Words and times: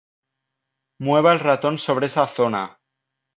mueva 1.07 1.31
el 1.33 1.41
ratón 1.43 1.77
sobre 1.77 2.07
esa 2.07 2.25
zona 2.25 2.65